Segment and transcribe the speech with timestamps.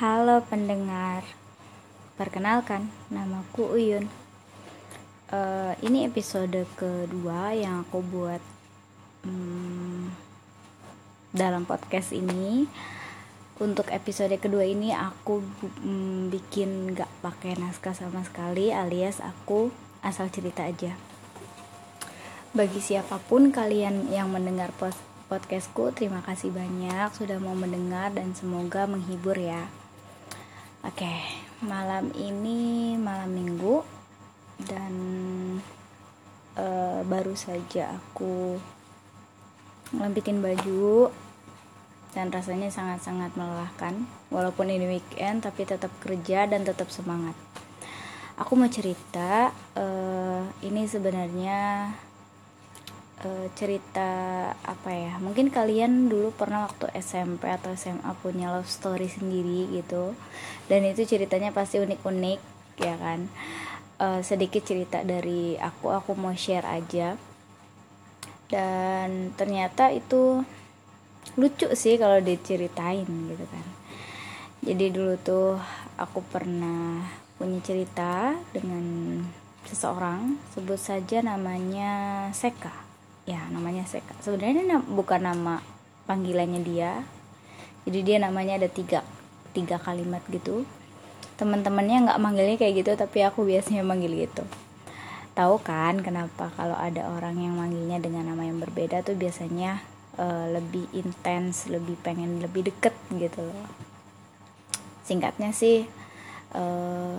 [0.00, 1.28] Halo pendengar,
[2.16, 4.08] perkenalkan namaku Uyun.
[5.28, 8.40] Uh, ini episode kedua yang aku buat
[9.28, 10.08] um,
[11.36, 12.64] dalam podcast ini.
[13.60, 15.44] Untuk episode kedua ini aku
[15.84, 19.68] um, bikin gak pakai naskah sama sekali, alias aku
[20.00, 20.96] asal cerita aja.
[22.56, 24.72] Bagi siapa pun kalian yang mendengar
[25.28, 29.68] podcastku, terima kasih banyak sudah mau mendengar dan semoga menghibur ya.
[30.80, 31.12] Oke,
[31.60, 33.84] malam ini malam minggu
[34.64, 34.94] dan
[36.56, 38.56] uh, baru saja aku
[39.92, 41.12] ngelempitin baju
[42.16, 44.08] dan rasanya sangat-sangat melelahkan.
[44.32, 47.36] Walaupun ini weekend, tapi tetap kerja dan tetap semangat.
[48.40, 51.92] Aku mau cerita, uh, ini sebenarnya
[53.24, 54.10] uh, cerita
[54.52, 60.16] apa ya mungkin kalian dulu pernah waktu SMP atau SMA punya love story sendiri gitu
[60.70, 63.28] dan itu ceritanya pasti unik-unik ya kan?
[64.00, 67.18] Uh, sedikit cerita dari aku aku mau share aja.
[68.50, 70.42] Dan ternyata itu
[71.38, 73.66] lucu sih kalau diceritain gitu kan.
[74.64, 75.58] Jadi dulu tuh
[75.98, 79.18] aku pernah punya cerita dengan
[79.64, 82.89] seseorang sebut saja namanya Seka
[83.28, 85.60] ya namanya Seka sebenarnya na bukan nama
[86.10, 86.92] panggilannya dia.
[87.86, 89.06] Jadi dia namanya ada tiga
[89.54, 90.66] tiga kalimat gitu.
[91.38, 94.44] Teman-temannya nggak manggilnya kayak gitu tapi aku biasanya manggil gitu.
[95.32, 99.80] Tahu kan kenapa kalau ada orang yang manggilnya dengan nama yang berbeda tuh biasanya
[100.18, 103.66] uh, lebih intens lebih pengen lebih deket gitu loh.
[105.06, 105.88] Singkatnya sih
[106.52, 107.16] uh,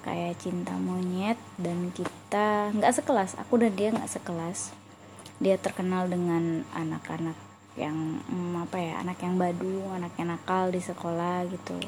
[0.00, 3.34] kayak cinta monyet dan kita nggak sekelas.
[3.42, 4.79] Aku dan dia nggak sekelas
[5.40, 7.34] dia terkenal dengan anak-anak
[7.80, 11.80] yang hmm, apa ya anak yang badu anak yang nakal di sekolah gitu.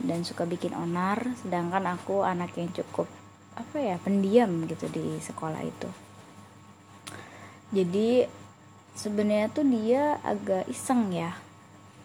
[0.00, 3.08] Dan suka bikin onar sedangkan aku anak yang cukup
[3.56, 5.88] apa ya pendiam gitu di sekolah itu.
[7.72, 8.28] Jadi
[8.92, 11.32] sebenarnya tuh dia agak iseng ya.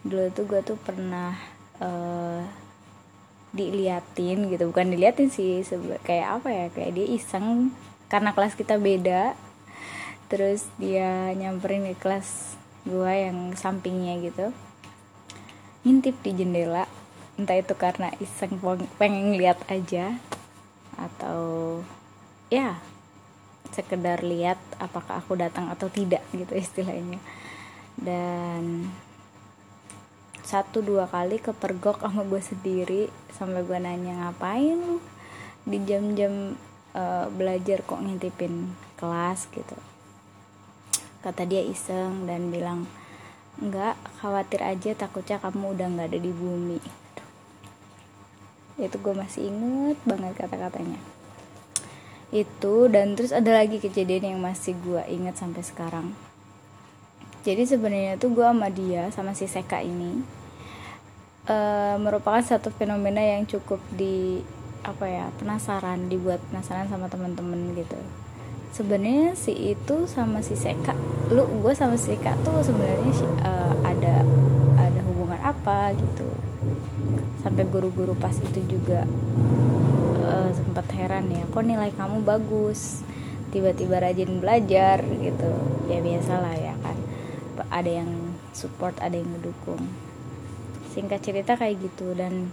[0.06, 1.36] Dulu tuh gue tuh pernah
[1.84, 2.40] uh,
[3.52, 4.72] diliatin gitu.
[4.72, 5.60] Bukan diliatin sih
[6.04, 7.72] kayak apa ya kayak dia iseng.
[8.06, 9.34] Karena kelas kita beda
[10.26, 14.50] terus dia nyamperin ke kelas gua yang sampingnya gitu.
[15.86, 16.90] Ngintip di jendela
[17.36, 18.58] entah itu karena iseng
[18.96, 20.16] pengen lihat aja
[20.96, 21.82] atau
[22.48, 22.80] ya
[23.70, 27.20] sekedar lihat apakah aku datang atau tidak gitu istilahnya.
[27.96, 28.90] Dan
[30.46, 33.02] satu dua kali kepergok sama gue sendiri
[33.34, 35.02] sampai gue nanya ngapain
[35.66, 36.54] di jam-jam
[36.94, 39.50] uh, belajar kok ngintipin kelas?
[39.50, 39.74] gitu
[41.26, 42.86] kata dia iseng dan bilang
[43.58, 46.78] enggak khawatir aja takutnya kamu udah nggak ada di bumi.
[48.78, 51.02] Itu gue masih inget banget kata-katanya.
[52.30, 56.14] Itu dan terus ada lagi kejadian yang masih gue inget sampai sekarang.
[57.42, 60.22] Jadi sebenarnya tuh gue sama dia sama si Seka ini
[61.50, 64.42] uh, merupakan satu fenomena yang cukup di
[64.86, 67.98] apa ya penasaran dibuat penasaran sama teman-teman gitu
[68.74, 70.94] sebenarnya si itu sama si Seka.
[71.30, 73.12] Lu gue sama si Seka tuh sebenarnya
[73.42, 74.22] uh, ada
[74.80, 76.28] ada hubungan apa gitu.
[77.42, 79.06] Sampai guru-guru pas itu juga
[80.26, 83.06] uh, sempat heran ya kok nilai kamu bagus?
[83.54, 85.50] Tiba-tiba rajin belajar gitu.
[85.86, 86.98] Ya biasalah ya kan.
[87.70, 88.10] Ada yang
[88.52, 89.80] support ada yang mendukung.
[90.92, 92.50] Singkat cerita kayak gitu dan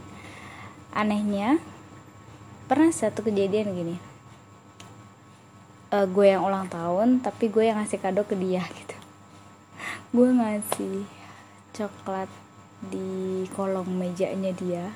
[0.94, 1.58] anehnya
[2.70, 4.13] pernah satu kejadian gini
[5.94, 8.98] uh, gue yang ulang tahun tapi gue yang ngasih kado ke dia gitu.
[10.10, 11.06] Gue ngasih
[11.78, 12.30] coklat
[12.90, 14.90] di kolong mejanya dia.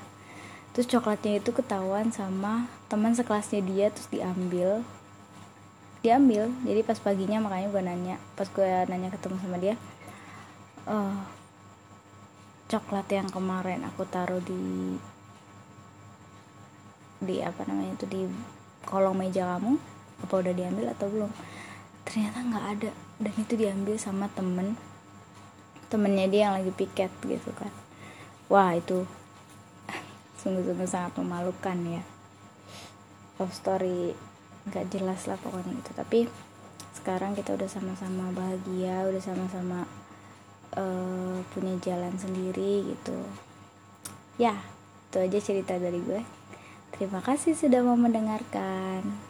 [0.74, 4.82] Terus coklatnya itu ketahuan sama teman sekelasnya dia terus diambil.
[6.02, 9.74] Diambil jadi pas paginya makanya gue nanya pas gue nanya ketemu sama dia
[10.88, 11.14] oh,
[12.68, 14.96] coklat yang kemarin aku taruh di
[17.20, 18.22] di apa namanya itu di
[18.88, 19.76] kolong meja kamu
[20.22, 21.30] apa udah diambil atau belum.
[22.04, 24.74] Ternyata nggak ada dan itu diambil sama temen.
[25.88, 27.72] Temennya dia yang lagi piket gitu kan.
[28.48, 29.04] Wah itu
[30.40, 32.02] sungguh-sungguh sangat memalukan ya.
[33.38, 34.12] Love story
[34.68, 35.90] nggak jelas lah pokoknya itu.
[35.94, 36.18] Tapi
[36.98, 39.86] sekarang kita udah sama-sama bahagia udah sama-sama
[40.74, 43.18] uh, punya jalan sendiri gitu.
[44.36, 44.58] Ya
[45.08, 46.20] itu aja cerita dari gue.
[46.92, 49.27] Terima kasih sudah mau mendengarkan